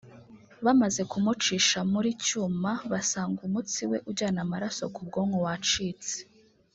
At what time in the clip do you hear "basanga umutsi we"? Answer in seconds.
2.91-3.97